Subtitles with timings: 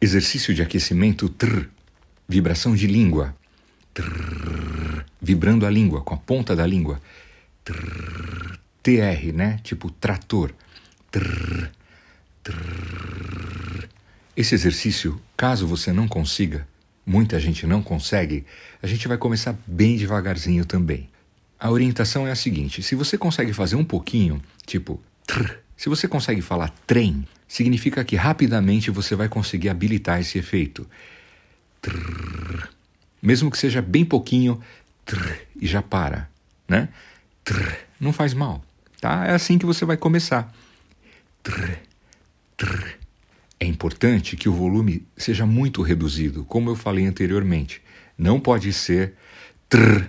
[0.00, 1.66] Exercício de aquecimento trr,
[2.28, 3.34] vibração de língua.
[3.92, 7.02] Trrr, vibrando a língua, com a ponta da língua.
[7.64, 9.58] Trrr, TR, né?
[9.64, 10.54] Tipo trator.
[11.10, 11.70] Trrr,
[12.44, 13.88] trrr.
[14.36, 16.64] Esse exercício, caso você não consiga,
[17.04, 18.46] muita gente não consegue,
[18.80, 21.10] a gente vai começar bem devagarzinho também.
[21.58, 26.06] A orientação é a seguinte: se você consegue fazer um pouquinho, tipo trrr, se você
[26.06, 30.86] consegue falar trem, significa que rapidamente você vai conseguir habilitar esse efeito.
[31.80, 32.68] Trrr,
[33.22, 34.60] mesmo que seja bem pouquinho,
[35.04, 36.28] trrr, e já para,
[36.68, 36.90] né?
[37.42, 38.62] Trrr, não faz mal,
[39.00, 39.26] tá?
[39.26, 40.54] É assim que você vai começar.
[43.58, 47.80] É importante que o volume seja muito reduzido, como eu falei anteriormente.
[48.16, 49.14] Não pode ser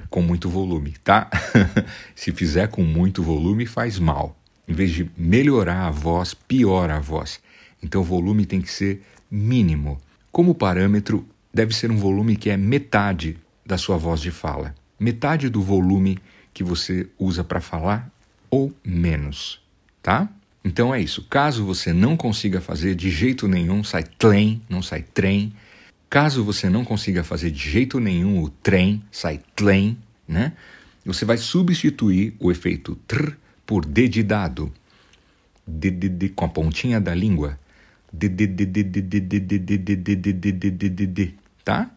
[0.09, 1.29] com muito volume, tá?
[2.15, 4.38] Se fizer com muito volume, faz mal.
[4.69, 7.39] Em vez de melhorar a voz, piora a voz.
[7.81, 9.01] Então o volume tem que ser
[9.31, 9.99] mínimo.
[10.31, 14.75] Como parâmetro, deve ser um volume que é metade da sua voz de fala.
[14.99, 16.19] Metade do volume
[16.53, 18.11] que você usa para falar
[18.47, 19.59] ou menos,
[20.03, 20.29] tá?
[20.63, 21.25] Então é isso.
[21.27, 25.51] Caso você não consiga fazer de jeito nenhum, sai trem, não sai trem.
[26.07, 30.53] Caso você não consiga fazer de jeito nenhum o trem, sai trem, né?
[31.05, 33.33] Você vai substituir o efeito tr
[33.69, 34.73] por dedidado.
[35.67, 37.59] D, com a pontinha da língua.
[41.63, 41.91] Tá?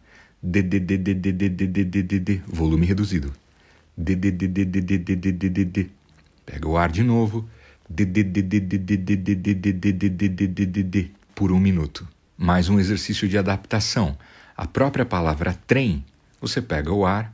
[2.45, 3.33] Volume reduzido.
[6.45, 7.49] Pega o ar de novo.
[11.33, 12.07] Por um minuto.
[12.37, 14.15] Mais um exercício de adaptação.
[14.55, 16.05] A própria palavra trem,
[16.39, 17.33] você pega o ar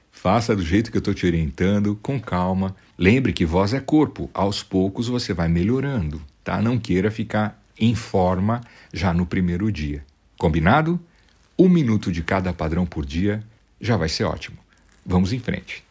[0.21, 2.75] Faça do jeito que eu estou te orientando, com calma.
[2.95, 4.29] Lembre que voz é corpo.
[4.35, 6.61] Aos poucos você vai melhorando, tá?
[6.61, 8.61] Não queira ficar em forma
[8.93, 10.05] já no primeiro dia.
[10.37, 10.99] Combinado?
[11.57, 13.43] Um minuto de cada padrão por dia
[13.81, 14.59] já vai ser ótimo.
[15.03, 15.83] Vamos em frente.